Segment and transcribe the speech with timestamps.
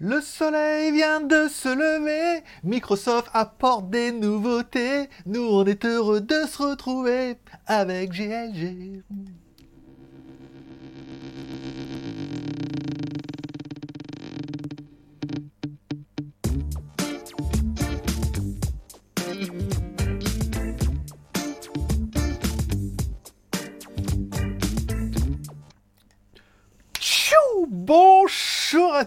[0.00, 6.46] Le soleil vient de se lever, Microsoft apporte des nouveautés, nous on est heureux de
[6.46, 7.36] se retrouver
[7.66, 9.02] avec GLG.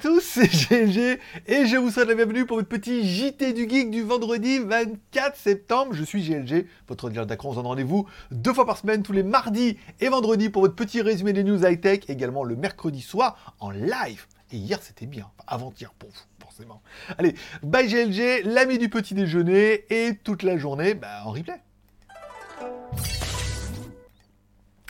[0.02, 3.92] Tous, c'est GLG et je vous souhaite la bienvenue pour votre petit JT du Geek
[3.92, 5.94] du vendredi 24 septembre.
[5.94, 7.50] Je suis GLG, votre dealer d'acron.
[7.50, 10.74] On se donne rendez-vous deux fois par semaine, tous les mardis et vendredis pour votre
[10.74, 14.26] petit résumé des news high-tech, également le mercredi soir en live.
[14.52, 16.82] Et hier c'était bien, avant-hier pour vous, forcément.
[17.20, 21.62] Allez, bye GLG, l'ami du petit déjeuner et toute la journée bah, en replay.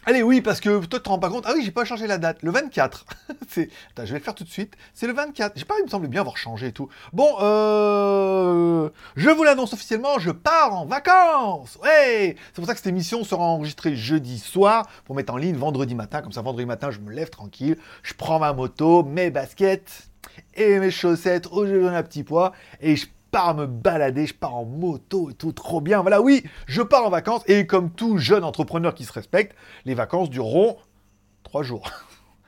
[0.06, 1.46] Allez, oui, parce que toi, tu te rends pas compte.
[1.48, 2.42] Ah oui, j'ai pas changé la date.
[2.42, 3.06] Le 24.
[3.48, 3.70] c'est...
[3.98, 4.74] Je vais le faire tout de suite.
[4.96, 5.54] C'est le 24.
[5.56, 6.90] J'ai pas, il me semblait bien avoir changé et tout.
[7.14, 8.90] Bon, euh...
[9.16, 13.24] Je vous l'annonce officiellement, je pars en vacances Ouais C'est pour ça que cette émission
[13.24, 16.22] sera enregistrée jeudi soir pour mettre en ligne vendredi matin.
[16.22, 17.78] Comme ça, vendredi matin, je me lève tranquille.
[18.02, 20.10] Je prends ma moto, mes baskets
[20.56, 24.34] et mes chaussettes où je donne un petit poids et je pars me balader, je
[24.34, 26.02] pars en moto et tout, trop bien.
[26.02, 29.94] Voilà, oui, je pars en vacances et comme tout jeune entrepreneur qui se respecte, les
[29.94, 30.78] vacances dureront
[31.44, 31.90] trois jours.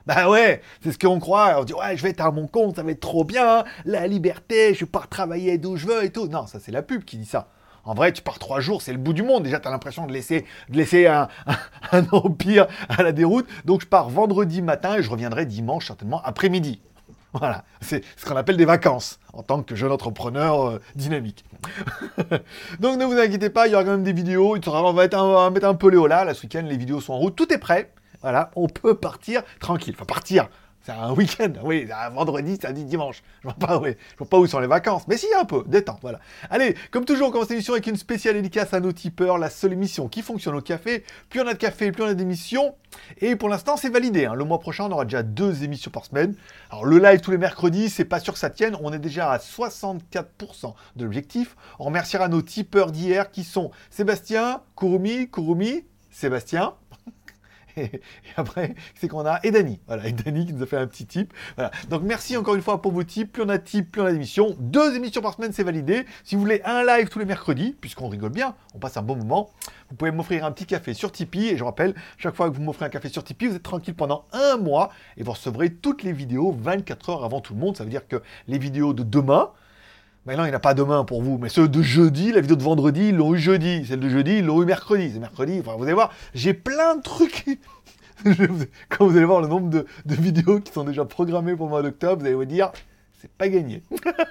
[0.05, 1.55] Bah ouais, c'est ce qu'on croit.
[1.61, 4.05] On dit ouais, je vais être à mon compte, ça va être trop bien, la
[4.05, 6.27] liberté, je pars travailler d'où je veux et tout.
[6.27, 7.47] Non, ça c'est la pub qui dit ça.
[7.85, 9.43] En vrai, tu pars trois jours, c'est le bout du monde.
[9.43, 11.55] Déjà, tu as l'impression de laisser, de laisser un, un,
[11.99, 13.47] un empire à la déroute.
[13.65, 16.81] Donc, je pars vendredi matin et je reviendrai dimanche, certainement après-midi.
[17.33, 21.43] Voilà, c'est ce qu'on appelle des vacances en tant que jeune entrepreneur euh, dynamique.
[22.79, 24.55] Donc ne vous inquiétez pas, il y aura quand même des vidéos.
[24.55, 26.25] On va, on va mettre un peu Léola.
[26.25, 27.35] Là, ce week-end, les vidéos sont en route.
[27.35, 27.91] Tout est prêt.
[28.21, 29.95] Voilà, on peut partir tranquille.
[29.97, 30.47] Enfin, partir.
[30.85, 33.23] C'est un week-end, oui, un vendredi, samedi, dimanche.
[33.41, 36.19] Je vois pas, vois pas où sont les vacances, mais si un peu, détente, voilà.
[36.49, 39.71] Allez, comme toujours, on commence l'émission avec une spéciale dédicace à nos tipeurs, la seule
[39.71, 41.05] émission qui fonctionne au café.
[41.29, 42.75] Plus on a de café, plus on a d'émissions.
[43.21, 44.25] Et pour l'instant, c'est validé.
[44.25, 44.33] Hein.
[44.33, 46.35] Le mois prochain, on aura déjà deux émissions par semaine.
[46.69, 48.75] Alors le live tous les mercredis, c'est pas sûr que ça tienne.
[48.81, 51.55] On est déjà à 64% de l'objectif.
[51.79, 56.73] On remerciera nos tipeurs d'hier qui sont Sébastien, Kurumi, Kurumi, Sébastien.
[57.77, 57.89] Et,
[58.37, 59.79] après, c'est qu'on a et Dany.
[59.87, 61.33] Voilà, et Dany qui nous a fait un petit tip.
[61.55, 61.71] Voilà.
[61.89, 63.31] Donc merci encore une fois pour vos tips.
[63.31, 64.55] Plus on a de tips, plus on a d'émissions.
[64.59, 66.05] Deux émissions par semaine, c'est validé.
[66.23, 69.15] Si vous voulez un live tous les mercredis, puisqu'on rigole bien, on passe un bon
[69.15, 69.51] moment,
[69.89, 71.49] vous pouvez m'offrir un petit café sur Tipeee.
[71.49, 73.95] Et je rappelle, chaque fois que vous m'offrez un café sur Tipeee, vous êtes tranquille
[73.95, 77.77] pendant un mois et vous recevrez toutes les vidéos 24 heures avant tout le monde.
[77.77, 79.51] Ça veut dire que les vidéos de demain,
[80.25, 81.37] mais il n'y a pas demain pour vous.
[81.37, 83.85] Mais ceux de jeudi, la vidéo de vendredi, ils l'ont eu jeudi.
[83.85, 85.11] Celle de jeudi, ils l'ont eu mercredi.
[85.13, 85.59] C'est mercredi.
[85.59, 87.45] Vous allez voir, j'ai plein de trucs.
[88.89, 91.81] Quand vous allez voir le nombre de, vidéos qui sont déjà programmées pour le mois
[91.81, 92.71] d'octobre, vous allez vous dire,
[93.19, 93.83] c'est pas gagné.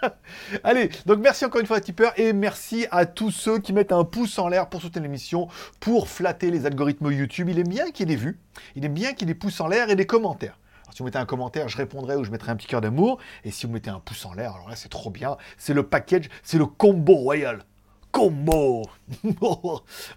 [0.65, 3.93] allez, donc merci encore une fois à Tipper et merci à tous ceux qui mettent
[3.93, 5.49] un pouce en l'air pour soutenir l'émission,
[5.79, 7.49] pour flatter les algorithmes YouTube.
[7.51, 8.39] Il est bien qu'il y ait des vues,
[8.77, 10.59] il est bien qu'il y ait des pouces en l'air et des commentaires.
[10.91, 13.19] Si vous mettez un commentaire, je répondrai ou je mettrai un petit cœur d'amour.
[13.45, 15.37] Et si vous mettez un pouce en l'air, alors là, c'est trop bien.
[15.57, 17.65] C'est le package, c'est le combo royal.
[18.11, 18.83] Combo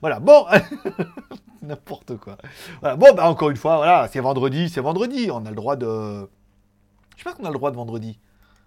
[0.02, 0.46] Voilà, bon
[1.62, 2.38] N'importe quoi.
[2.82, 5.30] Voilà, bon, bah encore une fois, voilà, c'est vendredi, c'est vendredi.
[5.32, 6.30] On a le droit de...
[7.16, 8.20] Je sais pas qu'on a le droit de vendredi.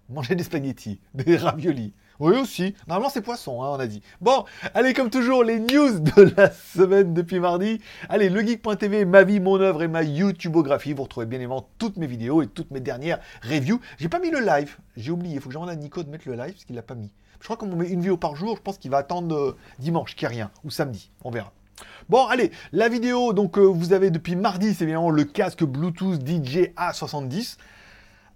[0.09, 1.93] Manger des spaghettis, des raviolis.
[2.19, 2.75] Oui aussi.
[2.87, 4.01] Normalement c'est poisson, hein, on a dit.
[4.19, 4.43] Bon,
[4.73, 7.79] allez comme toujours les news de la semaine depuis mardi.
[8.09, 10.91] Allez, legeek.tv, ma vie, mon œuvre et ma YouTubeographie.
[10.91, 13.79] Vous retrouvez bien évidemment toutes mes vidéos et toutes mes dernières reviews.
[13.97, 15.35] J'ai pas mis le live, j'ai oublié.
[15.35, 17.09] Il faut que j'envoie à Nico de mettre le live parce qu'il l'a pas mis.
[17.39, 18.57] Je crois qu'on met une vidéo par jour.
[18.57, 21.11] Je pense qu'il va attendre euh, dimanche, n'y a rien, ou samedi.
[21.23, 21.53] On verra.
[22.09, 26.19] Bon, allez, la vidéo, donc euh, vous avez depuis mardi, c'est évidemment le casque Bluetooth
[26.19, 27.57] DJ A70.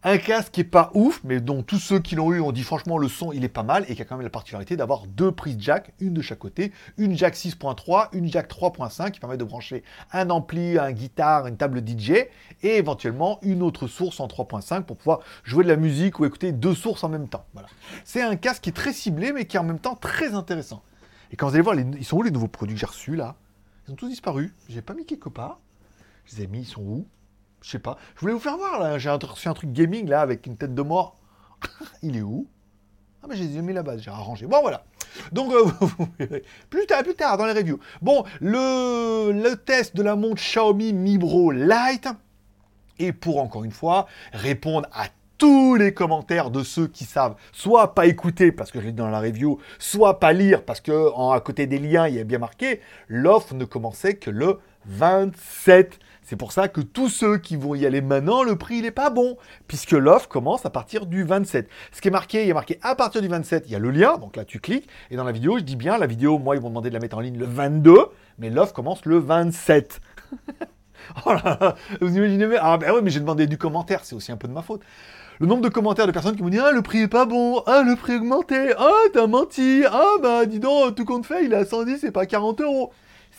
[0.05, 2.63] Un casque qui est pas ouf, mais dont tous ceux qui l'ont eu ont dit
[2.63, 5.07] franchement le son il est pas mal et qui a quand même la particularité d'avoir
[5.07, 9.37] deux prises jack, une de chaque côté, une jack 6.3, une jack 3.5 qui permet
[9.37, 9.81] de brancher
[10.11, 12.11] un ampli, un guitare, une table DJ
[12.63, 16.51] et éventuellement une autre source en 3.5 pour pouvoir jouer de la musique ou écouter
[16.51, 17.45] deux sources en même temps.
[17.53, 17.69] Voilà.
[18.03, 20.83] C'est un casque qui est très ciblé mais qui est en même temps très intéressant.
[21.31, 21.85] Et quand vous allez voir, les...
[21.97, 23.35] ils sont où les nouveaux produits que j'ai reçus là?
[23.87, 24.53] Ils ont tous disparu.
[24.67, 25.61] Je les ai pas mis quelque part.
[26.25, 27.07] Je les ai mis, ils sont où?
[27.63, 27.97] Je sais pas.
[28.15, 28.99] Je voulais vous faire voir, là.
[28.99, 31.17] J'ai reçu un truc gaming, là, avec une tête de mort.
[32.03, 32.45] Il est où?
[33.23, 34.45] Ah, mais j'ai mis là-bas, j'ai arrangé.
[34.45, 34.83] Bon, voilà.
[35.31, 36.39] Donc, euh.
[36.69, 37.79] Plus tard, plus tard, dans les reviews.
[38.01, 42.09] Bon, le, test de la montre Xiaomi Mi Bro Lite.
[42.99, 45.05] Et pour, encore une fois, répondre à
[45.37, 48.97] tous les commentaires de ceux qui savent soit pas écouter parce que je l'ai dit
[48.97, 52.23] dans la review, soit pas lire parce que à côté des liens il y a
[52.23, 55.99] bien marqué, l'offre ne commençait que le 27.
[56.23, 58.91] C'est pour ça que tous ceux qui vont y aller maintenant, le prix, il n'est
[58.91, 59.37] pas bon,
[59.67, 61.67] puisque l'offre commence à partir du 27.
[61.91, 63.79] Ce qui est marqué, il y a marqué à partir du 27, il y a
[63.79, 66.39] le lien, donc là tu cliques, et dans la vidéo, je dis bien, la vidéo,
[66.39, 67.97] moi, ils vont demander de la mettre en ligne le 22,
[68.39, 69.99] mais l'offre commence le 27.
[71.25, 74.31] oh là là, vous imaginez Ah ben oui, mais j'ai demandé du commentaire, c'est aussi
[74.31, 74.81] un peu de ma faute.
[75.39, 77.63] Le nombre de commentaires de personnes qui m'ont dit Ah, le prix est pas bon,
[77.65, 81.53] ah, le prix augmenté, ah, t'as menti, ah, bah dis donc, tout compte fait, il
[81.53, 82.93] est à 110 et pas 40 euros.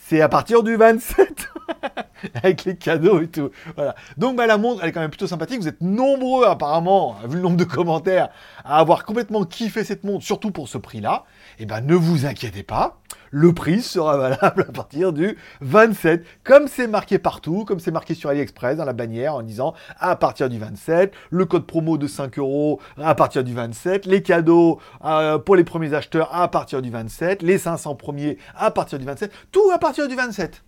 [0.07, 1.49] C'est à partir du 27.
[2.35, 3.49] avec les cadeaux et tout.
[3.75, 3.95] Voilà.
[4.17, 5.59] Donc bah, la montre, elle est quand même plutôt sympathique.
[5.59, 8.29] Vous êtes nombreux apparemment, vu le nombre de commentaires,
[8.63, 11.23] à avoir complètement kiffé cette montre, surtout pour ce prix-là.
[11.57, 12.99] Et eh ben ne vous inquiétez pas,
[13.35, 18.13] le prix sera valable à partir du 27, comme c'est marqué partout, comme c'est marqué
[18.13, 22.07] sur AliExpress dans la bannière en disant à partir du 27, le code promo de
[22.07, 26.81] 5 euros à partir du 27, les cadeaux euh, pour les premiers acheteurs à partir
[26.81, 30.63] du 27, les 500 premiers à partir du 27, tout à partir du 27.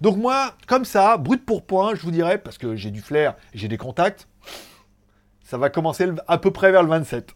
[0.00, 3.34] Donc moi, comme ça, brut pour point, je vous dirais, parce que j'ai du flair,
[3.52, 4.28] j'ai des contacts,
[5.42, 7.34] ça va commencer à peu près vers le 27.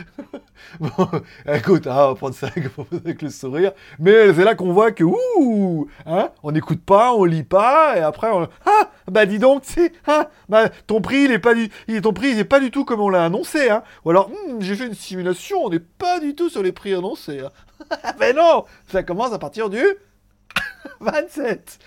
[0.80, 1.08] bon,
[1.46, 2.48] écoute, hein, on va prendre ça
[2.92, 7.24] avec le sourire, mais c'est là qu'on voit que, ouh, hein, on n'écoute pas, on
[7.24, 11.32] lit pas, et après, on, ah, bah dis donc, tu ah, bah, ton prix, il
[11.32, 13.70] est pas du, il, ton prix, il est pas du tout comme on l'a annoncé,
[13.70, 13.82] hein.
[14.04, 16.94] Ou alors, hmm, j'ai fait une simulation, on n'est pas du tout sur les prix
[16.94, 17.40] annoncés.
[17.40, 17.50] Hein.
[18.20, 19.82] mais non, ça commence à partir du
[21.00, 21.78] 27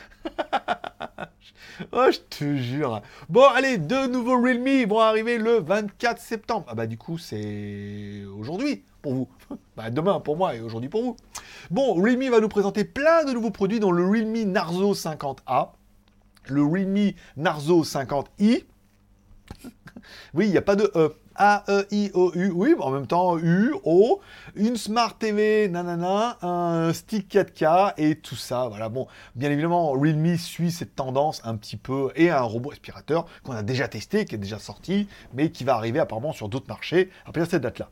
[1.92, 3.01] Oh, je te jure.
[3.30, 6.66] Bon, allez, deux nouveaux Realme vont arriver le 24 septembre.
[6.69, 9.27] Ah bah du coup, c'est aujourd'hui pour vous.
[9.75, 11.18] Bah demain pour moi et aujourd'hui pour vous.
[11.69, 15.72] Bon, Realme va nous présenter plein de nouveaux produits dont le Realme Narzo 50A,
[16.48, 18.27] le Realme Narzo 50i.
[20.33, 21.13] oui, il n'y a pas de E.
[21.35, 24.21] A-E-I-O-U, oui, en même temps U, O,
[24.55, 28.67] une Smart TV, nanana, un stick 4K et tout ça.
[28.67, 33.25] Voilà, bon, bien évidemment, Realme suit cette tendance un petit peu et un robot aspirateur
[33.43, 36.67] qu'on a déjà testé, qui est déjà sorti, mais qui va arriver apparemment sur d'autres
[36.67, 37.89] marchés à cette date-là.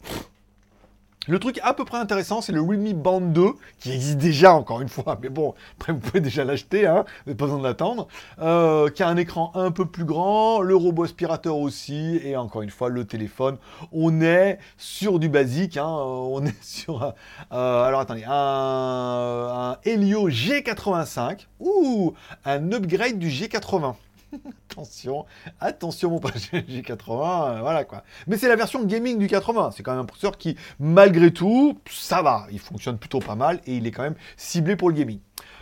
[1.25, 4.81] Le truc à peu près intéressant, c'est le Realme Band 2, qui existe déjà, encore
[4.81, 7.63] une fois, mais bon, après vous pouvez déjà l'acheter, hein, vous n'avez pas besoin de
[7.63, 8.09] l'attendre,
[8.41, 12.61] euh, qui a un écran un peu plus grand, le robot aspirateur aussi, et encore
[12.61, 13.55] une fois, le téléphone.
[13.93, 17.13] On est sur du basique, hein, on est sur, un,
[17.53, 23.95] euh, alors attendez, un, un Helio G85, ou un upgrade du G80.
[24.71, 25.25] attention,
[25.59, 26.91] attention mon pote G80,
[27.57, 28.03] euh, voilà quoi.
[28.27, 31.79] Mais c'est la version gaming du 80, c'est quand même un processeur qui, malgré tout,
[31.89, 34.95] ça va, il fonctionne plutôt pas mal et il est quand même ciblé pour le
[34.95, 35.19] gaming.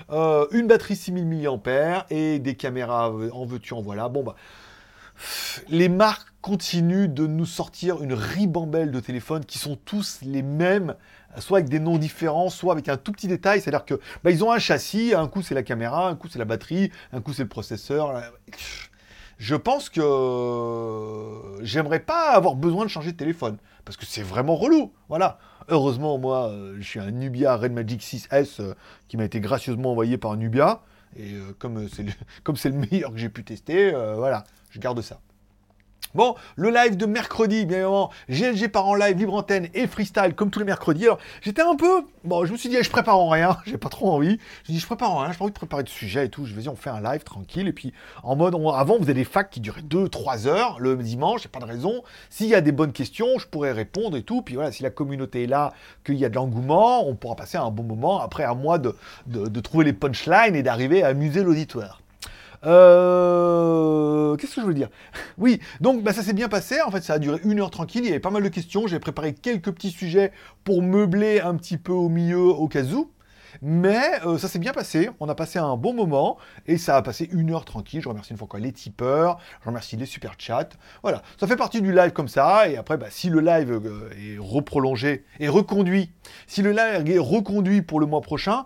[0.10, 4.10] Euh, une batterie 6000 mAh et des caméras euh, en veux-tu en voilà.
[4.10, 4.36] Bon bah,
[5.70, 10.96] les marques continuent de nous sortir une ribambelle de téléphones qui sont tous les mêmes
[11.40, 13.62] soit avec des noms différents, soit avec un tout petit détail.
[13.62, 16.40] C'est-à-dire que bah, ils ont un châssis, un coup c'est la caméra, un coup c'est
[16.40, 18.22] la batterie, un coup c'est le processeur.
[19.38, 20.02] Je pense que
[21.64, 24.94] j'aimerais pas avoir besoin de changer de téléphone parce que c'est vraiment relou.
[25.10, 25.40] Voilà.
[25.68, 28.74] Heureusement, moi, euh, je suis un Nubia Red Magic 6S euh,
[29.08, 30.82] qui m'a été gracieusement envoyé par Nubia.
[31.16, 32.12] Et euh, comme c'est le,
[32.46, 35.20] le meilleur que j'ai pu tester, voilà, je garde ça.
[36.14, 40.34] Bon, le live de mercredi, bien évidemment, GLG part en live, libre antenne et freestyle
[40.36, 41.06] comme tous les mercredis.
[41.06, 42.04] Alors, j'étais un peu.
[42.26, 44.38] Bon, je me suis dit, je prépare en rien, j'ai pas trop envie.
[44.66, 46.46] Je dis, je prépare en rien, j'ai pas envie de préparer de sujet et tout.
[46.46, 47.70] Je vais dire, on fait un live tranquille.
[47.70, 47.94] Et puis,
[48.24, 51.60] en mode, avant, vous avez des facs qui duraient 2-3 heures le dimanche, j'ai pas
[51.60, 52.04] de raison.
[52.30, 54.42] S'il y a des bonnes questions, je pourrais répondre et tout.
[54.42, 55.72] Puis voilà, si la communauté est là,
[56.04, 58.20] qu'il y a de l'engouement, on pourra passer un bon moment.
[58.20, 58.96] Après, à moi de,
[59.28, 62.01] de trouver les punchlines et d'arriver à amuser l'auditoire.
[62.64, 64.90] Euh, qu'est-ce que je veux dire?
[65.38, 66.82] Oui, donc bah, ça s'est bien passé.
[66.82, 68.02] En fait, ça a duré une heure tranquille.
[68.04, 68.88] Il y avait pas mal de questions.
[68.88, 70.32] J'ai préparé quelques petits sujets
[70.64, 73.12] pour meubler un petit peu au milieu au cas où.
[73.62, 76.38] Mais euh, ça s'est bien passé, on a passé un bon moment
[76.68, 78.02] et ça a passé une heure tranquille.
[78.02, 80.70] Je remercie une fois encore les tipeurs, je remercie les super chats.
[81.04, 82.70] Voilà, ça fait partie du live comme ça.
[82.70, 86.12] Et après, bah, si le live euh, est reprolongé et reconduit,
[86.48, 88.66] si le live est reconduit pour le mois prochain,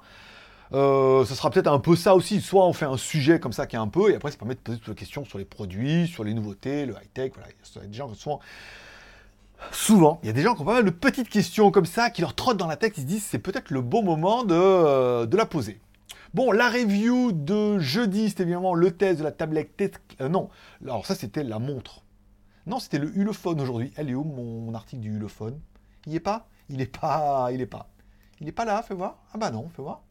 [0.74, 2.42] euh, ce sera peut-être un peu ça aussi.
[2.42, 4.56] Soit on fait un sujet comme ça qui est un peu, et après ça permet
[4.56, 7.34] de poser toutes les questions sur les produits, sur les nouveautés, le high-tech.
[7.36, 8.40] Voilà, il y a des gens qui sont
[9.72, 12.10] souvent, il y a des gens qui ont pas mal de petites questions comme ça
[12.10, 14.54] qui leur trottent dans la tête, ils se disent c'est peut-être le bon moment de,
[14.54, 15.80] euh, de, la poser.
[16.34, 20.02] Bon, la review de jeudi, c'était évidemment le test de la tablette.
[20.22, 20.50] Euh, non,
[20.84, 22.04] alors ça c'était la montre.
[22.66, 23.94] Non, c'était le Ulefone aujourd'hui.
[23.96, 25.60] Elle est où mon, article du Ulefone
[26.06, 26.48] Il n'y est pas?
[26.68, 27.50] Il n'est pas.
[27.52, 27.90] Il est pas.
[28.40, 29.24] Il n'est pas là, fais voir?
[29.34, 30.02] Ah bah non, fais voir.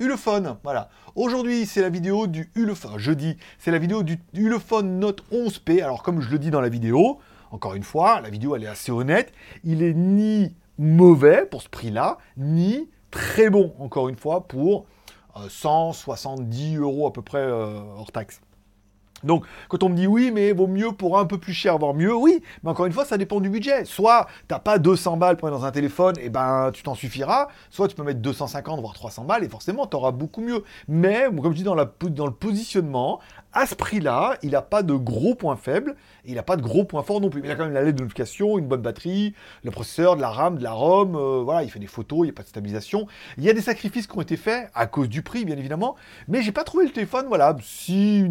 [0.00, 0.88] Ulefone, voilà.
[1.14, 5.82] Aujourd'hui, c'est la vidéo du Ulefone, jeudi, c'est la vidéo du Ulefone Note 11P.
[5.82, 7.18] Alors, comme je le dis dans la vidéo,
[7.50, 9.30] encore une fois, la vidéo, elle est assez honnête.
[9.62, 14.86] Il est ni mauvais pour ce prix-là, ni très bon, encore une fois, pour
[15.48, 18.40] 170 euros à peu près hors taxe.
[19.24, 21.94] Donc, quand on me dit oui, mais vaut mieux pour un peu plus cher, voire
[21.94, 23.84] mieux, oui, mais encore une fois, ça dépend du budget.
[23.84, 27.48] Soit t'as pas 200 balles pour mettre dans un téléphone, et ben tu t'en suffiras,
[27.70, 30.64] soit tu peux mettre 250 voire 300 balles, et forcément tu auras beaucoup mieux.
[30.88, 33.20] Mais, comme je dis dans, le positionnement,
[33.52, 36.84] à ce prix-là, il n'a pas de gros points faibles, il n'a pas de gros
[36.84, 37.42] points forts non plus.
[37.44, 39.34] Il a quand même la lettre de notification, une bonne batterie,
[39.64, 42.24] le processeur, de la RAM, de la ROM, euh, voilà, il fait des photos, il
[42.24, 43.06] n'y a pas de stabilisation.
[43.38, 45.96] Il y a des sacrifices qui ont été faits, à cause du prix, bien évidemment,
[46.28, 48.24] mais j'ai pas trouvé le téléphone, voilà, si...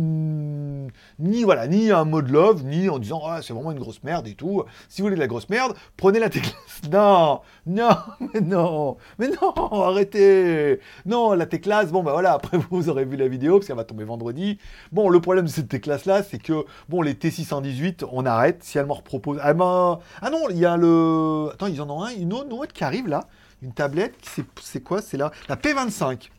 [1.19, 4.27] Ni, voilà, ni un mode love, ni en disant, ah, c'est vraiment une grosse merde
[4.27, 4.63] et tout.
[4.87, 6.55] Si vous voulez de la grosse merde, prenez la T-Class.
[6.91, 7.89] Non, non,
[8.33, 9.53] mais non, mais non,
[9.83, 10.79] arrêtez.
[11.05, 13.83] Non, la T-Class, bon, bah voilà, après vous aurez vu la vidéo, parce qu'elle va
[13.83, 14.57] tomber vendredi.
[14.91, 18.63] Bon, le problème de cette classe-là, c'est que, bon, les T618, on arrête.
[18.63, 19.39] Si elle m'en repropose.
[19.41, 19.99] Ah, ben...
[20.21, 21.49] ah non, il y a le.
[21.53, 23.25] Attends, ils en ont un, une autre, qui arrive là.
[23.61, 24.15] Une tablette,
[24.61, 25.01] c'est quoi?
[25.01, 26.29] C'est là La P25.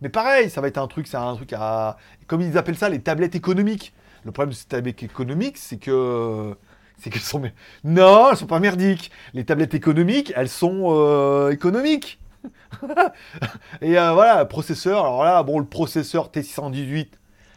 [0.00, 1.96] Mais pareil, ça va être un truc, c'est un truc à.
[2.26, 3.92] Comme ils appellent ça, les tablettes économiques.
[4.24, 6.54] Le problème de ces tablettes économiques, c'est que.
[6.98, 7.42] C'est qu'elles sont.
[7.84, 9.10] Non, elles sont pas merdiques.
[9.34, 12.20] Les tablettes économiques, elles sont euh, économiques.
[13.82, 15.00] Et euh, voilà, processeur.
[15.00, 17.08] Alors là, bon, le processeur T618,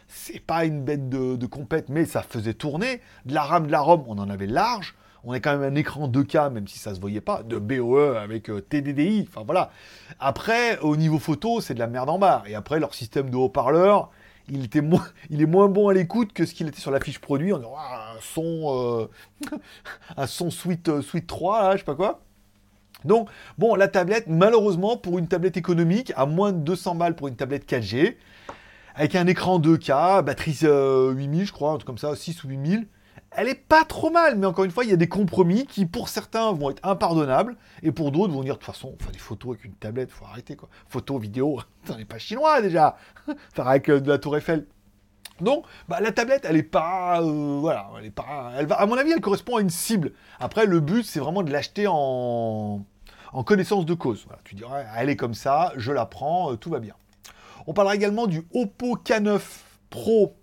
[0.08, 3.00] c'est pas une bête de, de compète, mais ça faisait tourner.
[3.26, 4.94] De la RAM, de la ROM, on en avait large.
[5.24, 8.16] On a quand même un écran 2K, même si ça se voyait pas, de BOE
[8.16, 9.28] avec euh, TDDI.
[9.28, 9.70] Enfin voilà.
[10.18, 12.42] Après, au niveau photo, c'est de la merde en bas.
[12.46, 14.10] Et après, leur système de haut-parleur,
[14.48, 14.82] il, était
[15.30, 17.52] il est moins bon à l'écoute que ce qu'il était sur la fiche produit.
[17.52, 19.08] On dit, un son,
[19.52, 19.56] euh,
[20.16, 22.20] un son Suite, euh, Suite 3, là, je sais pas quoi.
[23.04, 27.28] Donc, bon, la tablette, malheureusement, pour une tablette économique, à moins de 200 balles pour
[27.28, 28.16] une tablette 4G,
[28.94, 32.86] avec un écran 2K, batterie 8000, je crois, un truc comme ça, 6 ou 8000,
[33.36, 35.86] elle est pas trop mal, mais encore une fois, il y a des compromis qui,
[35.86, 39.18] pour certains, vont être impardonnables, et pour d'autres, vont dire, de toute façon, faire des
[39.18, 40.68] photos avec une tablette, faut arrêter, quoi.
[40.88, 42.96] Photos, vidéos, ça n'est pas chinois, déjà.
[43.54, 44.66] faire avec euh, de la tour Eiffel.
[45.40, 48.86] Donc, bah, la tablette, elle est pas, euh, voilà, elle est pas, elle va, à
[48.86, 50.12] mon avis, elle correspond à une cible.
[50.38, 52.84] Après, le but, c'est vraiment de l'acheter en,
[53.32, 54.26] en connaissance de cause.
[54.44, 56.94] Tu dirais, elle est comme ça, je la prends, euh, tout va bien.
[57.66, 59.40] On parlera également du Oppo K9
[59.90, 60.36] Pro.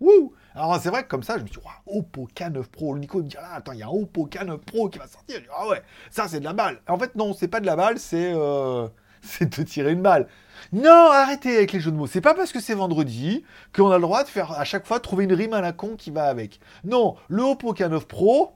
[0.00, 2.94] Wouh alors c'est vrai que comme ça, je me suis dit, Oppo K9 Pro.
[2.94, 5.06] Le Nico me dit, ah, attends, il y a un Oppo K9 Pro qui va
[5.06, 5.36] sortir.
[5.36, 6.80] Je dis, ah ouais, ça c'est de la balle.
[6.88, 8.88] En fait, non, c'est pas de la balle, c'est euh,
[9.22, 10.26] c'est de tirer une balle.
[10.72, 12.06] Non, arrêtez avec les jeux de mots.
[12.06, 13.44] C'est pas parce que c'est vendredi
[13.74, 15.96] qu'on a le droit de faire à chaque fois trouver une rime à la con
[15.96, 16.58] qui va avec.
[16.84, 18.55] Non, le Oppo K9 Pro,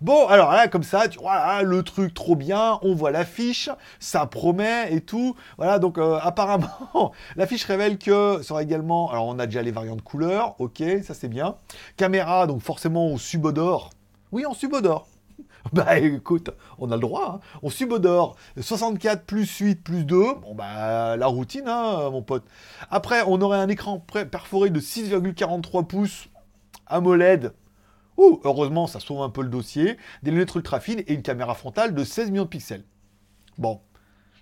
[0.00, 4.26] Bon, alors là, comme ça, tu vois, le truc trop bien, on voit l'affiche, ça
[4.26, 5.34] promet et tout.
[5.56, 10.02] Voilà, donc euh, apparemment, l'affiche révèle que sera également, alors on a déjà les variantes
[10.02, 11.56] couleurs, ok, ça c'est bien.
[11.96, 13.90] Caméra, donc forcément au subodore.
[14.32, 15.06] Oui, en subodore.
[15.72, 17.58] Bah écoute, on a le droit, hein.
[17.62, 22.44] on subodore 64 plus 8 plus 2, bon bah la routine, hein, mon pote.
[22.90, 26.28] Après, on aurait un écran perforé de 6,43 pouces
[26.86, 27.52] AMOLED
[28.16, 29.96] Ouh, heureusement, ça sauve un peu le dossier.
[30.22, 32.84] Des lunettes ultra fines et une caméra frontale de 16 millions de pixels.
[33.58, 33.80] Bon.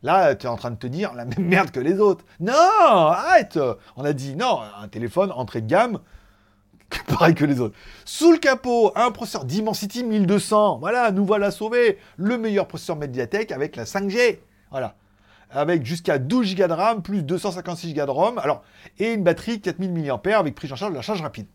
[0.02, 2.24] Là, tu es en train de te dire la même merde que les autres.
[2.40, 3.58] Non, arrête
[3.96, 6.00] On a dit non, un téléphone entrée de gamme,
[7.06, 7.76] pareil que les autres.
[8.04, 10.78] Sous le capot, un processeur Dimensity 1200.
[10.78, 11.98] Voilà, nous voilà sauvés.
[12.16, 14.40] Le meilleur processeur Mediatek avec la 5G.
[14.70, 14.96] Voilà.
[15.50, 18.38] Avec jusqu'à 12 Go de RAM, plus 256 Go de ROM.
[18.38, 18.62] Alors,
[18.98, 21.46] et une batterie 4000 mAh avec prise en charge de la charge rapide.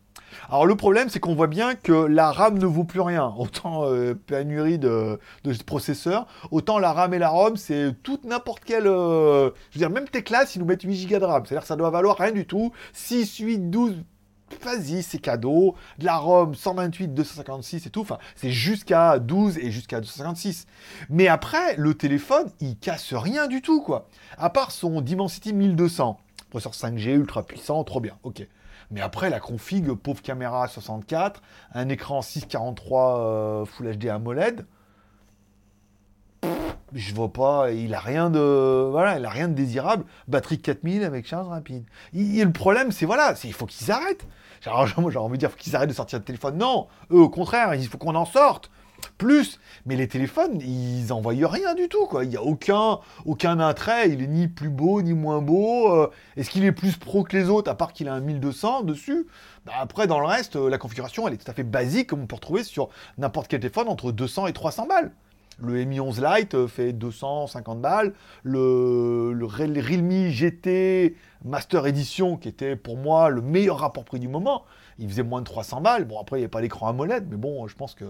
[0.50, 3.34] Alors le problème, c'est qu'on voit bien que la RAM ne vaut plus rien.
[3.38, 5.20] Autant euh, pénurie de,
[5.66, 8.88] processeurs, autant la RAM et la ROM, c'est toute n'importe quelle...
[8.88, 11.46] Euh, je veux dire, même tes classes, ils nous mettent 8 Go de RAM.
[11.46, 12.72] C'est-à-dire que ça doit valoir rien du tout.
[12.94, 13.96] 6, 8, 12...
[14.64, 15.76] Vas-y, c'est cadeau.
[16.00, 18.02] De la ROM 128, 256 et tout.
[18.02, 20.68] Enfin, c'est jusqu'à 12 et jusqu'à 256.
[21.10, 24.08] Mais après, le téléphone, il casse rien du tout, quoi.
[24.38, 26.18] À part son Dimensity 1200.
[26.50, 28.18] Processeur 5G, ultra puissant, trop bien.
[28.24, 28.48] Ok.
[28.92, 31.42] Mais après, la config, pauvre caméra 64,
[31.74, 34.66] un écran 643 euh, Full HD AMOLED,
[36.94, 40.06] je vois pas, il a rien de, voilà, il a rien de désirable.
[40.28, 41.84] Batterie 4000 avec charge rapide.
[42.14, 44.26] Et le problème, c'est voilà, il faut qu'ils arrêtent.
[44.62, 46.58] j'ai envie de dire, faut qu'ils arrêtent de sortir de téléphone.
[46.58, 48.72] Non, eux, au contraire, il faut qu'on en sorte
[49.18, 49.60] plus.
[49.86, 52.24] Mais les téléphones, ils envoient rien du tout, quoi.
[52.24, 54.10] Il n'y a aucun, aucun attrait.
[54.10, 55.94] Il est ni plus beau, ni moins beau.
[55.94, 58.84] Euh, est-ce qu'il est plus pro que les autres, à part qu'il a un 1200
[58.84, 59.28] dessus?
[59.66, 62.22] Bah, Après, dans le reste, euh, la configuration, elle est tout à fait basique, comme
[62.22, 65.12] on peut retrouver sur n'importe quel téléphone, entre 200 et 300 balles.
[65.60, 68.14] Le Mi 11 Lite euh, fait 250 balles.
[68.44, 74.28] Le, le Realme GT Master Edition, qui était pour moi le meilleur rapport prix du
[74.28, 74.64] moment,
[75.00, 76.06] il faisait moins de 300 balles.
[76.06, 78.06] Bon, après, il n'y a pas l'écran AMOLED, mais bon, je pense que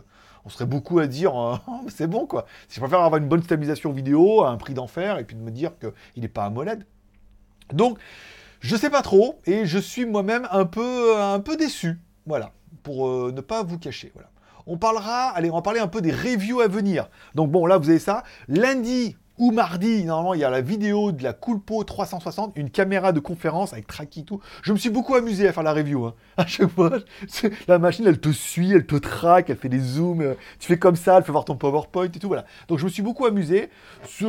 [0.47, 1.57] on serait beaucoup à dire, euh,
[1.89, 2.45] c'est bon quoi.
[2.69, 5.41] Si je préfère avoir une bonne stabilisation vidéo à un prix d'enfer et puis de
[5.41, 6.85] me dire qu'il n'est pas AMOLED.
[7.73, 7.99] Donc,
[8.61, 11.99] je sais pas trop et je suis moi-même un peu, un peu déçu.
[12.25, 14.11] Voilà, pour euh, ne pas vous cacher.
[14.13, 14.29] Voilà.
[14.67, 17.09] On parlera, allez, on va parler un peu des reviews à venir.
[17.35, 18.23] Donc bon, là, vous avez ça.
[18.47, 23.11] Lundi, ou mardi, normalement, il y a la vidéo de la Coolpo 360, une caméra
[23.11, 24.41] de conférence avec tracking tout.
[24.63, 26.05] Je me suis beaucoup amusé à faire la review.
[26.05, 26.13] Hein.
[26.37, 26.91] À chaque fois,
[27.67, 30.21] la machine, elle te suit, elle te traque, elle fait des zooms.
[30.21, 32.27] Euh, tu fais comme ça, elle fait voir ton PowerPoint et tout.
[32.27, 32.45] Voilà.
[32.67, 33.69] Donc je me suis beaucoup amusé.
[34.05, 34.25] Ce,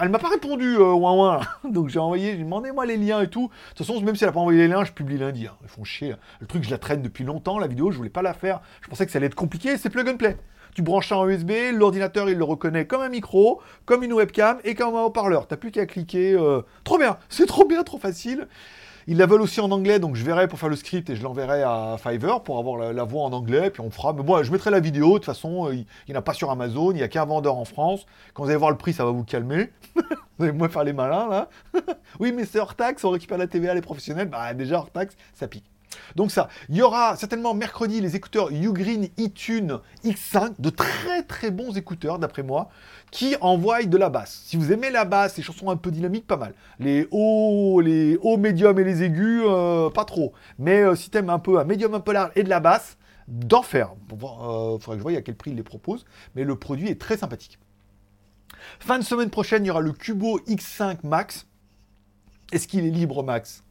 [0.00, 1.40] elle m'a pas répondu, euh, ouin ouin.
[1.70, 3.48] Donc j'ai envoyé, j'ai demandé moi les liens et tout.
[3.48, 5.46] De toute façon, même si elle a pas envoyé les liens, je publie lundi.
[5.46, 5.56] Hein.
[5.62, 6.14] Ils font chier.
[6.40, 8.60] Le truc, je la traîne depuis longtemps, la vidéo, je voulais pas la faire.
[8.80, 9.76] Je pensais que ça allait être compliqué.
[9.76, 10.36] C'est plug and play
[10.74, 14.74] tu branches en USB, l'ordinateur il le reconnaît comme un micro, comme une webcam et
[14.74, 15.46] comme un haut-parleur.
[15.46, 16.32] T'as plus qu'à cliquer.
[16.34, 18.48] Euh, trop bien, c'est trop bien, trop facile.
[19.06, 21.22] Ils la veulent aussi en anglais, donc je verrai pour faire le script et je
[21.22, 24.14] l'enverrai à Fiverr pour avoir la, voix en anglais, puis on fera.
[24.14, 26.50] Mais moi, je mettrai la vidéo, de toute façon, il n'y en a pas sur
[26.50, 28.06] Amazon, il n'y a qu'un vendeur en France.
[28.32, 29.70] Quand vous allez voir le prix, ça va vous calmer.
[30.38, 31.50] vous allez moins faire les malins, là.
[32.18, 34.28] oui, mais c'est hors taxe, on récupère la TVA, les professionnels.
[34.28, 35.73] Bah, déjà, hors taxe, ça pique.
[36.16, 41.50] Donc ça, il y aura certainement mercredi les écouteurs Ugreen eTune X5, de très très
[41.50, 42.68] bons écouteurs d'après moi,
[43.10, 44.42] qui envoient de la basse.
[44.46, 46.54] Si vous aimez la basse, les chansons un peu dynamiques, pas mal.
[46.78, 50.32] Les hauts, les hauts médiums et les aigus, euh, pas trop.
[50.58, 52.96] Mais euh, si t'aimes un peu un médium un peu large et de la basse,
[53.28, 53.94] d'enfer.
[54.10, 56.88] Il euh, faudrait que je voie à quel prix ils les proposent, mais le produit
[56.88, 57.58] est très sympathique.
[58.80, 61.46] Fin de semaine prochaine, il y aura le Cubo X5 Max.
[62.52, 63.64] Est-ce qu'il est libre, Max?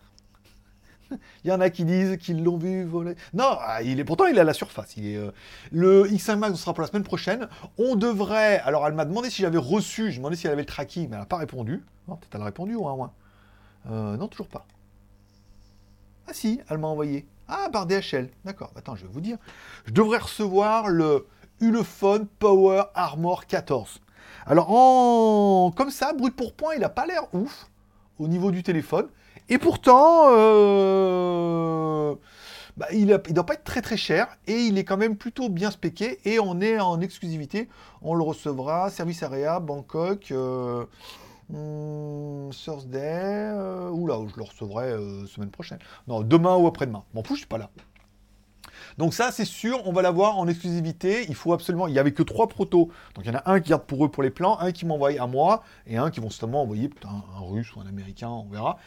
[1.43, 3.15] il y en a qui disent qu'ils l'ont vu voler.
[3.33, 4.95] Non, ah, il est pourtant il est à la surface.
[4.99, 5.31] Euh,
[5.71, 7.47] le X5 Max sera pour la semaine prochaine.
[7.77, 8.59] On devrait.
[8.59, 10.11] Alors elle m'a demandé si j'avais reçu.
[10.11, 11.83] Je demandé si elle avait le tracking, mais elle n'a pas répondu.
[12.07, 13.11] peut-être elle a répondu ou moins.
[13.89, 14.65] Euh, non, toujours pas.
[16.27, 17.27] Ah si, elle m'a envoyé.
[17.47, 18.29] Ah, par DHL.
[18.45, 18.71] D'accord.
[18.75, 19.37] Attends, je vais vous dire.
[19.85, 21.27] Je devrais recevoir le
[21.59, 24.01] Ulefone Power Armor 14.
[24.45, 25.71] Alors, en...
[25.71, 27.69] comme ça, brut pour point, il n'a pas l'air ouf
[28.19, 29.07] au niveau du téléphone.
[29.49, 32.15] Et pourtant, euh,
[32.77, 35.49] bah, il ne doit pas être très très cher et il est quand même plutôt
[35.49, 37.69] bien spéqué et on est en exclusivité.
[38.01, 40.85] On le recevra, service area, Bangkok, euh,
[41.49, 45.79] hmm, Thursday, euh, oula, je le recevrai euh, semaine prochaine.
[46.07, 47.03] Non, demain ou après-demain.
[47.13, 47.69] M'en fous, je suis pas là.
[48.97, 51.25] Donc ça, c'est sûr, on va l'avoir en exclusivité.
[51.29, 51.87] Il faut absolument...
[51.87, 52.89] Il n'y avait que trois protos.
[53.15, 54.85] Donc il y en a un qui garde pour eux pour les plans, un qui
[54.85, 58.29] m'envoie à moi, et un qui vont justement envoyer un, un russe ou un américain,
[58.29, 58.77] on verra.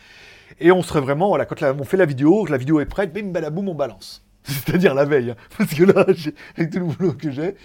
[0.61, 3.31] Et on serait vraiment, voilà, quand on fait la vidéo, la vidéo est prête, bim,
[3.31, 4.23] balaboum, on balance.
[4.45, 5.37] C'est-à-dire la veille, hein.
[5.59, 6.07] parce que là,
[6.57, 7.57] avec tout le boulot que j'ai.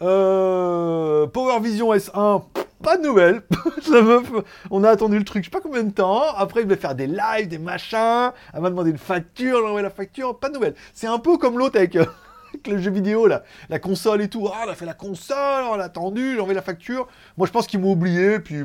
[0.00, 2.42] Euh, Power Vision S1,
[2.82, 3.42] pas de nouvelles.
[4.70, 6.34] on a attendu le truc, je sais pas combien de temps.
[6.36, 8.32] Après, il devait faire des lives, des machins.
[8.52, 10.74] Elle m'a demandé une facture, j'ai envoyé la facture, pas de nouvelles.
[10.92, 13.44] C'est un peu comme l'autre avec, le jeu vidéo, là.
[13.70, 14.48] La console et tout.
[14.52, 17.08] Ah, on a fait la console, on a attendu, j'ai envoyé la facture.
[17.38, 18.56] Moi, je pense qu'ils m'ont oublié, puis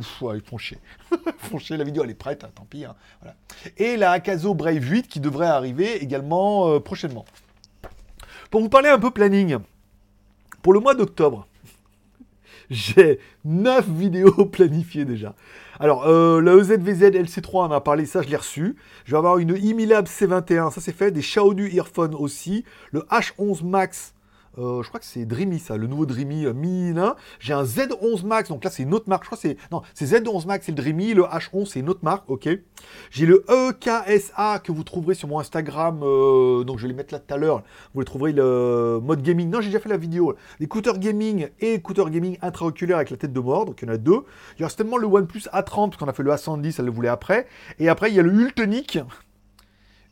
[0.57, 0.79] chier.
[1.11, 2.83] ils font chier, la vidéo, elle est prête, hein, tant pis.
[2.83, 2.95] Hein.
[3.77, 7.25] Et la Akazo Brave 8 qui devrait arriver également euh, prochainement.
[8.49, 9.57] Pour vous parler un peu planning,
[10.61, 11.47] pour le mois d'octobre,
[12.69, 15.35] j'ai 9 vidéos planifiées déjà.
[15.79, 18.75] Alors, euh, la EZVZ LC3, on a parlé, ça je l'ai reçu.
[19.05, 21.11] Je vais avoir une Imilab C21, ça c'est fait.
[21.11, 22.65] Des Xiaodu Earphone aussi.
[22.91, 24.13] Le H11 Max
[24.57, 28.49] euh, je crois que c'est Dreamy, ça, le nouveau Dreamy euh, J'ai un Z11 Max,
[28.49, 29.23] donc là c'est une autre marque.
[29.23, 29.57] Je crois c'est.
[29.71, 31.13] Non, c'est Z11 Max, c'est le Dreamy.
[31.13, 32.49] Le H11, c'est une autre marque, ok.
[33.11, 36.01] J'ai le EKSA que vous trouverez sur mon Instagram.
[36.01, 37.63] Euh, donc je vais les mettre là tout à l'heure.
[37.93, 39.49] Vous le trouverez le mode gaming.
[39.49, 40.35] Non, j'ai déjà fait la vidéo.
[40.59, 43.65] L'écouteur gaming et écouteur gaming intraoculaire avec la tête de mort.
[43.65, 44.21] Donc il y en a deux.
[44.57, 46.91] Il y a certainement le OnePlus A30, parce qu'on a fait le A110, elle le
[46.91, 47.47] voulait après.
[47.79, 48.99] Et après, il y a le Ultonic.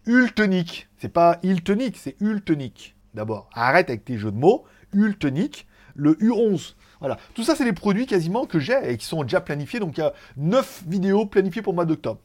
[0.05, 0.87] Ultonic.
[0.99, 3.49] C'est pas Ultonic, c'est Ultonic d'abord.
[3.53, 4.65] Arrête avec tes jeux de mots.
[4.93, 6.75] Ultonic, le U11.
[6.99, 7.17] Voilà.
[7.33, 9.79] Tout ça, c'est des produits quasiment que j'ai et qui sont déjà planifiés.
[9.79, 12.19] Donc, il y a 9 vidéos planifiées pour le mois d'octobre.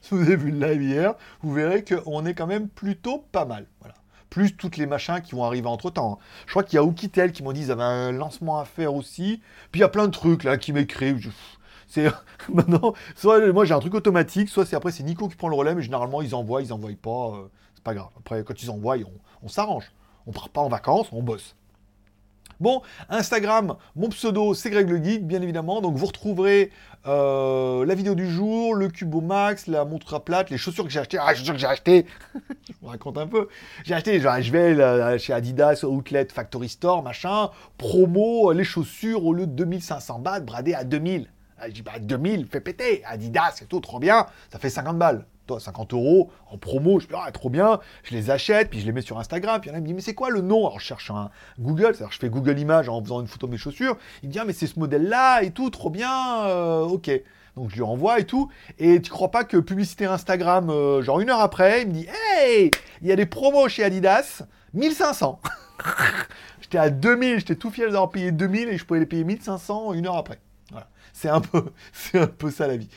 [0.00, 3.44] Si vous avez vu le live hier, vous verrez qu'on est quand même plutôt pas
[3.44, 3.66] mal.
[3.80, 3.94] Voilà.
[4.30, 6.18] Plus toutes les machins qui vont arriver entre temps.
[6.20, 6.24] Hein.
[6.46, 8.94] Je crois qu'il y a Oukitel qui m'ont dit qu'ils avaient un lancement à faire
[8.94, 9.42] aussi.
[9.72, 11.30] Puis il y a plein de trucs là qui m'écrivent.
[11.88, 12.06] C'est
[12.52, 15.56] maintenant, soit moi j'ai un truc automatique, soit c'est après c'est Nico qui prend le
[15.56, 18.10] relais, mais généralement ils envoient, ils envoient pas, euh, c'est pas grave.
[18.18, 18.96] Après quand ils envoient,
[19.42, 19.90] on, s'arrange.
[20.26, 21.56] On part pas en vacances, on bosse.
[22.60, 25.80] Bon, Instagram, mon pseudo, c'est Greg le Geek, bien évidemment.
[25.80, 26.72] Donc vous retrouverez
[27.06, 30.90] euh, la vidéo du jour, le Cubo Max, la montre à plate, les chaussures que
[30.90, 31.18] j'ai achetées.
[31.18, 32.06] Ah, les chaussures que j'ai achetées
[32.68, 33.48] Je vous raconte un peu.
[33.84, 39.32] J'ai acheté, genre, je vais chez Adidas, Outlet, Factory Store, machin, promo, les chaussures au
[39.32, 41.28] lieu de 2500 bahts, bradées à 2000.
[41.66, 43.02] Je dis, bah 2000, fais péter.
[43.04, 45.26] Adidas, c'est tout, trop bien, ça fait 50 balles.
[45.46, 47.00] toi, 50 euros en promo.
[47.00, 49.60] Je dis, ah, trop bien, je les achète, puis je les mets sur Instagram.
[49.60, 50.66] Puis il y en a me dit, mais c'est quoi le nom?
[50.66, 53.52] Alors je cherche un Google, c'est-à-dire je fais Google Images en faisant une photo de
[53.52, 53.96] mes chaussures.
[54.22, 57.10] Il me dit, ah, mais c'est ce modèle-là et tout, trop bien, euh, ok.
[57.56, 58.50] Donc je lui envoie et tout.
[58.78, 62.06] Et tu crois pas que publicité Instagram, euh, genre une heure après, il me dit,
[62.36, 62.70] hey,
[63.02, 64.42] il y a des promos chez Adidas,
[64.74, 65.40] 1500.
[66.60, 69.94] j'étais à 2000, j'étais tout fier d'avoir payé 2000 et je pouvais les payer 1500
[69.94, 70.38] une heure après.
[71.12, 71.64] C'est un peu,
[72.14, 72.88] un peu ça la vie.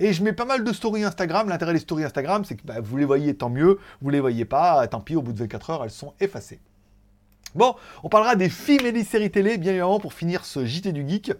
[0.00, 1.48] Et je mets pas mal de stories Instagram.
[1.48, 3.78] L'intérêt des stories Instagram, c'est que bah, vous les voyez, tant mieux.
[4.00, 5.16] Vous les voyez pas, tant pis.
[5.16, 6.60] Au bout de 24 heures, elles sont effacées.
[7.54, 10.92] Bon, on parlera des films et des séries télé, bien évidemment, pour finir ce JT
[10.92, 11.32] du geek.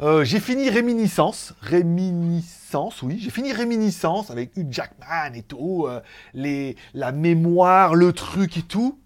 [0.00, 1.54] Euh, j'ai fini Réminiscence.
[1.60, 3.18] Réminiscence, oui.
[3.20, 5.86] J'ai fini Réminiscence avec Hugh Jackman et tout.
[5.86, 6.00] Euh,
[6.34, 8.98] les, la mémoire, le truc et tout.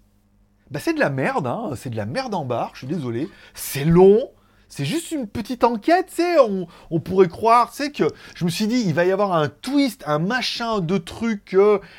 [0.71, 1.71] Bah, c'est de la merde, hein.
[1.75, 3.29] C'est de la merde en barre, je suis désolé.
[3.53, 4.29] C'est long.
[4.77, 8.03] C'est juste une petite enquête, tu sais, on, pourrait croire, tu sais, que
[8.35, 11.55] je me suis dit, il va y avoir un twist, un machin de trucs,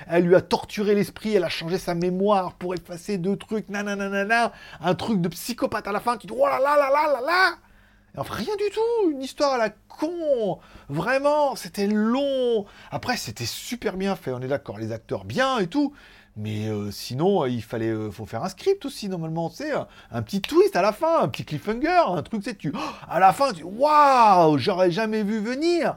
[0.06, 4.52] elle lui a torturé l'esprit, elle a changé sa mémoire pour effacer deux trucs, nanana,
[4.82, 7.20] un truc de psychopathe à la fin, tu dis, oh là là là là là
[7.26, 7.54] là
[8.18, 10.58] Enfin, rien du tout, une histoire à la con,
[10.90, 12.66] vraiment, c'était long.
[12.90, 15.94] Après, c'était super bien fait, on est d'accord, les acteurs bien et tout,
[16.37, 19.64] mais euh, sinon, il fallait, euh, faut faire un script aussi normalement, tu
[20.11, 22.75] un, petit twist à la fin, un petit cliffhanger, un truc, tu sais, tu,
[23.09, 25.96] à la fin, tu, waouh, j'aurais jamais vu venir.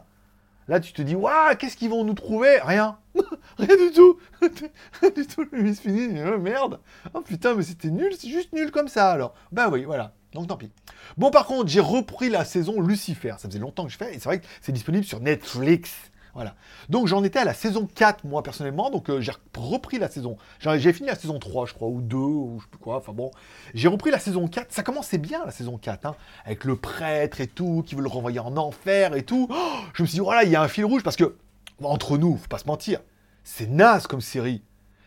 [0.69, 2.60] Là, tu te dis, waouh, qu'est-ce qu'ils vont nous trouver?
[2.63, 2.97] Rien,
[3.58, 5.45] rien du tout, rien du tout.
[5.52, 6.80] Le mise fini, oh, merde.
[7.13, 9.34] Oh putain, mais c'était nul, c'est juste nul comme ça alors.
[9.52, 10.13] Ben oui, voilà.
[10.34, 10.71] Donc tant pis.
[11.17, 13.34] Bon, par contre, j'ai repris la saison Lucifer.
[13.39, 15.91] Ça faisait longtemps que je fais, et c'est vrai que c'est disponible sur Netflix.
[16.33, 16.55] Voilà.
[16.89, 20.37] Donc j'en étais à la saison 4, moi personnellement, donc euh, j'ai repris la saison.
[20.59, 23.31] J'ai fini la saison 3, je crois, ou 2, ou je sais quoi, enfin bon.
[23.73, 26.15] J'ai repris la saison 4, ça commençait bien la saison 4, hein,
[26.45, 29.47] avec le prêtre et tout, qui veut le renvoyer en enfer et tout.
[29.49, 31.35] Oh, je me suis dit, voilà, il y a un fil rouge, parce que,
[31.83, 32.99] entre nous, faut pas se mentir,
[33.43, 34.61] c'est naze comme série.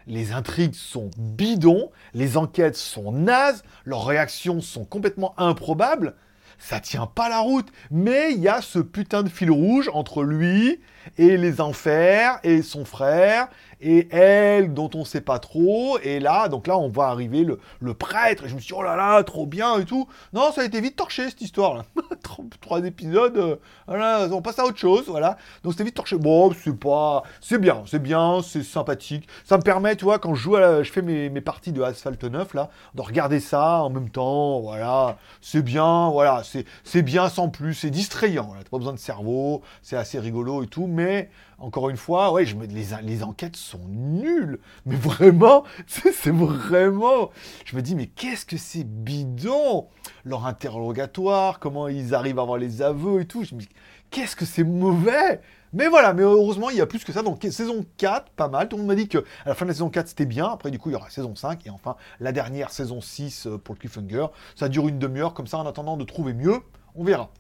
[0.09, 6.15] Les intrigues sont bidons, les enquêtes sont nazes, leurs réactions sont complètement improbables
[6.63, 7.69] ça tient pas la route.
[7.91, 10.81] Mais il y a ce putain de fil rouge entre lui
[11.19, 13.49] et les enfers et son frère
[13.83, 15.99] et elle dont on sait pas trop.
[15.99, 18.45] Et là, donc là, on voit arriver le, prêtre.
[18.45, 20.09] Et je me suis dit, oh là là, trop bien et tout.
[20.33, 21.85] Non, ça a été vite torché cette histoire-là.
[22.61, 25.37] Trois épisodes, euh, on passe à autre chose, voilà.
[25.63, 26.17] Donc c'était vite torché.
[26.17, 29.29] Bon, c'est pas, c'est bien, c'est bien, c'est sympathique.
[29.45, 32.23] Ça me permet, tu vois, quand je joue, je fais mes, mes, parties de Asphalt
[32.23, 35.19] 9 là, de regarder ça en même temps, voilà.
[35.41, 36.43] C'est bien, voilà,
[36.85, 38.55] c'est bien sans plus, c'est distrayant.
[38.57, 42.45] T'as pas besoin de cerveau, c'est assez rigolo et tout, mais encore une fois, ouais,
[42.45, 44.59] je me, les, les enquêtes sont nulles.
[44.87, 47.31] Mais vraiment, c'est vraiment.
[47.65, 49.89] Je me dis, mais qu'est-ce que c'est bidon
[50.25, 53.45] Leur interrogatoire, comment ils arrivent à avoir les aveux et tout.
[53.45, 53.69] Je me dis,
[54.11, 55.41] qu'est-ce que c'est mauvais
[55.75, 57.23] mais voilà, mais heureusement, il y a plus que ça.
[57.23, 58.69] Donc, saison 4, pas mal.
[58.69, 60.45] Tout le monde m'a dit que à la fin de la saison 4, c'était bien.
[60.45, 61.67] Après, du coup, il y aura saison 5.
[61.67, 64.27] Et enfin, la dernière saison 6 euh, pour le cliffhanger.
[64.55, 65.33] Ça dure une demi-heure.
[65.33, 66.59] Comme ça, en attendant de trouver mieux,
[66.95, 67.31] on verra.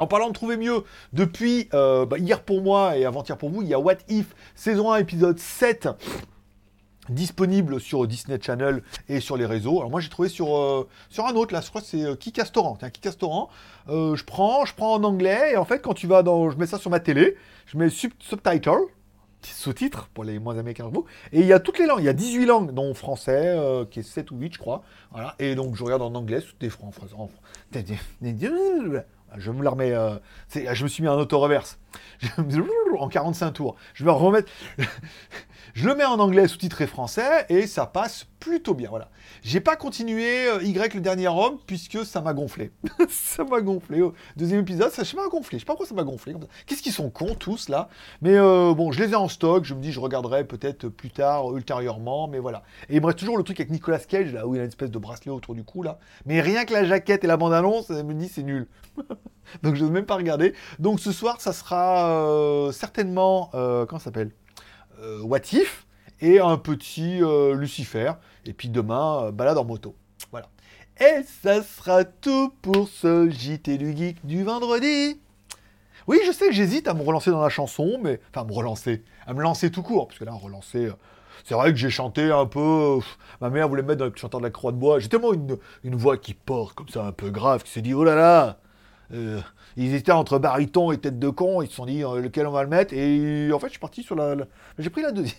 [0.00, 3.62] En parlant de trouver mieux, depuis euh, bah, hier pour moi et avant-hier pour vous,
[3.62, 5.88] il y a What If, saison 1, épisode 7,
[7.08, 9.78] disponible sur Disney Channel et sur les réseaux.
[9.78, 12.78] Alors moi j'ai trouvé sur, euh, un autre, là je crois que c'est euh, Kikastoran.
[12.78, 12.90] Tiens,
[13.88, 16.66] je prends, je prends en anglais et en fait quand tu vas dans, je mets
[16.66, 18.78] ça sur ma télé, je mets sub subtitle,
[19.42, 21.06] sous-titres pour les moins américains que vous.
[21.32, 23.56] Et il y a toutes les langues, il y a 18 langues, dont français,
[23.90, 24.82] qui est 7 ou 8 je crois.
[25.10, 25.34] Voilà.
[25.40, 27.28] Et donc je regarde en anglais, sous des francs, en,
[29.36, 29.92] je me la remets.
[29.92, 30.16] Euh,
[30.54, 31.78] je me suis mis en auto-reverse.
[32.98, 33.76] en 45 tours.
[33.94, 34.50] Je vais remettre.
[35.74, 38.88] je le mets en anglais sous-titré français et ça passe plutôt bien.
[38.90, 39.10] Voilà.
[39.42, 42.72] J'ai pas continué euh, Y le dernier homme puisque ça m'a gonflé.
[43.08, 44.02] ça m'a gonflé.
[44.02, 45.58] Au deuxième épisode, ça m'a gonflé.
[45.58, 46.34] Je sais pas pourquoi ça m'a gonflé.
[46.66, 47.88] Qu'est-ce qu'ils sont cons tous là?
[48.22, 49.64] Mais euh, bon, je les ai en stock.
[49.64, 52.28] Je me dis, je regarderai peut-être plus tard, ultérieurement.
[52.28, 52.62] Mais voilà.
[52.88, 54.68] Et il me reste toujours le truc avec Nicolas Cage là où il a une
[54.68, 55.98] espèce de bracelet autour du cou là.
[56.26, 58.66] Mais rien que la jaquette et la bande-annonce, ça me dit c'est nul.
[59.62, 60.54] Donc je ne vais même pas regarder.
[60.78, 64.32] Donc ce soir, ça sera euh, certainement comment ça s'appelle?
[65.22, 65.86] What If
[66.20, 67.20] et un petit
[67.54, 68.12] Lucifer.
[68.48, 69.94] Et puis demain, euh, balade en moto.
[70.30, 70.48] Voilà.
[70.98, 75.20] Et ça sera tout pour ce JT du Geek du vendredi.
[76.06, 78.20] Oui, je sais que j'hésite à me relancer dans la chanson, mais.
[78.34, 79.04] Enfin, me relancer.
[79.26, 80.86] À me lancer tout court, parce que là, relancer.
[80.86, 80.94] Euh,
[81.44, 83.00] c'est vrai que j'ai chanté un peu.
[83.42, 84.98] Ma mère voulait me mettre dans le chanteur de la croix de bois.
[84.98, 87.92] J'ai tellement une, une voix qui porte, comme ça, un peu grave, qui s'est dit
[87.92, 88.58] oh là là
[89.12, 89.40] euh,
[89.76, 92.50] ils étaient entre baryton et tête de con, ils se sont dit euh, lequel on
[92.50, 94.36] va le mettre, et en fait je suis parti sur la...
[94.78, 95.38] J'ai pris la deuxième.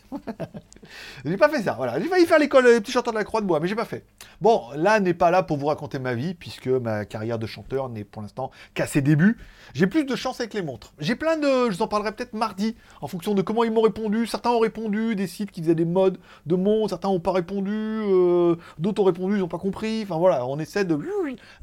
[1.26, 2.00] j'ai pas fait ça, voilà.
[2.00, 3.86] J'ai failli faire l'école des petits chanteurs de la Croix de Bois, mais j'ai pas
[3.86, 4.06] fait.
[4.42, 7.90] Bon, là n'est pas là pour vous raconter ma vie, puisque ma carrière de chanteur
[7.90, 9.38] n'est pour l'instant qu'à ses débuts.
[9.74, 10.94] J'ai plus de chance avec les montres.
[11.00, 11.70] J'ai plein de...
[11.70, 14.26] Je vous en parlerai peut-être mardi, en fonction de comment ils m'ont répondu.
[14.28, 17.72] Certains ont répondu, des sites qui faisaient des modes de montres, certains n'ont pas répondu,
[17.72, 20.02] euh, d'autres ont répondu, ils n'ont pas compris.
[20.04, 20.98] Enfin voilà, on essaie de...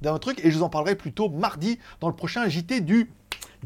[0.02, 3.10] d'un truc, et je vous en parlerai plutôt mardi dans le prochain Du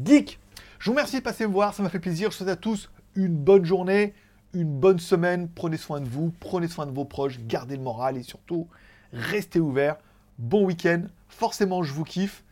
[0.03, 0.39] Geek.
[0.79, 2.29] Je vous remercie de passer me voir, ça m'a fait plaisir.
[2.29, 4.13] Je vous souhaite à tous une bonne journée,
[4.53, 5.47] une bonne semaine.
[5.47, 8.67] Prenez soin de vous, prenez soin de vos proches, gardez le moral et surtout,
[9.13, 9.97] restez ouverts.
[10.39, 12.43] Bon week-end, forcément je vous kiffe.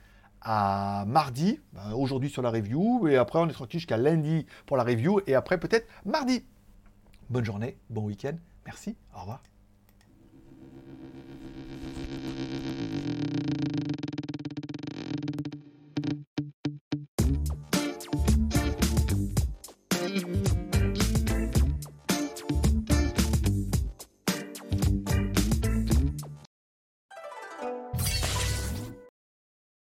[0.42, 4.78] À mardi, ben, aujourd'hui sur la review, et après on est tranquille jusqu'à lundi pour
[4.78, 6.46] la review, et après peut-être mardi.
[7.30, 9.44] Bonne journée, bon week-end, merci, au revoir.